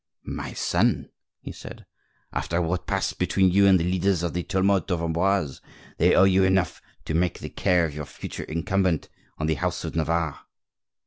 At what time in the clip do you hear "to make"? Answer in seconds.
7.05-7.37